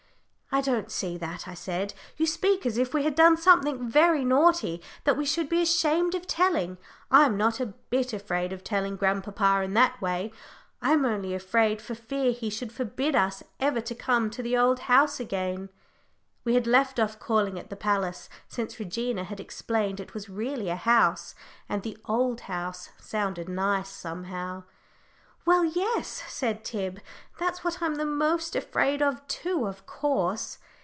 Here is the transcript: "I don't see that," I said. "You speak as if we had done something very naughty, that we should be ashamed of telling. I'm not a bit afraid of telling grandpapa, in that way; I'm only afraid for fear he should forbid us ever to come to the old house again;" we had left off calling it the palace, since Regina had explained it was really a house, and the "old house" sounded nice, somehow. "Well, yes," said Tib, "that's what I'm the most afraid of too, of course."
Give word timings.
"I 0.53 0.59
don't 0.59 0.91
see 0.91 1.17
that," 1.17 1.47
I 1.47 1.53
said. 1.53 1.93
"You 2.17 2.27
speak 2.27 2.65
as 2.65 2.77
if 2.77 2.93
we 2.93 3.03
had 3.05 3.15
done 3.15 3.37
something 3.37 3.87
very 3.87 4.25
naughty, 4.25 4.81
that 5.05 5.15
we 5.15 5.23
should 5.25 5.47
be 5.47 5.61
ashamed 5.61 6.13
of 6.13 6.27
telling. 6.27 6.77
I'm 7.09 7.37
not 7.37 7.61
a 7.61 7.67
bit 7.67 8.11
afraid 8.11 8.51
of 8.51 8.61
telling 8.61 8.97
grandpapa, 8.97 9.61
in 9.63 9.75
that 9.75 10.01
way; 10.01 10.29
I'm 10.81 11.05
only 11.05 11.33
afraid 11.33 11.81
for 11.81 11.95
fear 11.95 12.33
he 12.33 12.49
should 12.49 12.73
forbid 12.73 13.15
us 13.15 13.43
ever 13.61 13.79
to 13.79 13.95
come 13.95 14.29
to 14.29 14.43
the 14.43 14.57
old 14.57 14.81
house 14.81 15.21
again;" 15.21 15.69
we 16.43 16.53
had 16.55 16.67
left 16.67 16.99
off 16.99 17.17
calling 17.17 17.55
it 17.55 17.69
the 17.69 17.77
palace, 17.77 18.27
since 18.49 18.77
Regina 18.77 19.23
had 19.23 19.39
explained 19.39 20.01
it 20.01 20.13
was 20.13 20.27
really 20.27 20.67
a 20.67 20.75
house, 20.75 21.33
and 21.69 21.81
the 21.81 21.97
"old 22.03 22.41
house" 22.41 22.89
sounded 22.99 23.47
nice, 23.47 23.87
somehow. 23.89 24.63
"Well, 25.43 25.63
yes," 25.65 26.23
said 26.27 26.63
Tib, 26.63 26.99
"that's 27.39 27.63
what 27.63 27.81
I'm 27.81 27.95
the 27.95 28.05
most 28.05 28.55
afraid 28.55 29.01
of 29.01 29.27
too, 29.27 29.65
of 29.65 29.87
course." 29.87 30.59